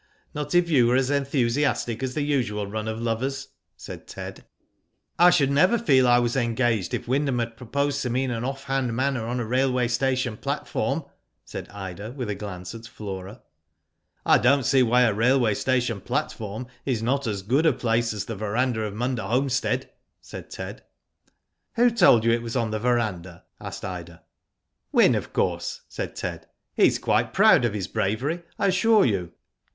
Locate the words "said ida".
11.45-12.13